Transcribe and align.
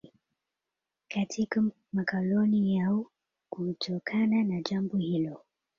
katika 1.07 1.63
makoloni 1.93 2.75
yao 2.77 3.05
Kutokana 3.49 4.43
na 4.43 4.61
jambo 4.61 4.97
hilo 4.97 5.45